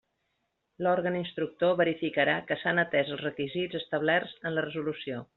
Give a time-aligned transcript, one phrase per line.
[0.85, 5.21] L'òrgan instructor verificarà que s'han atés els requisits establerts en la resolució.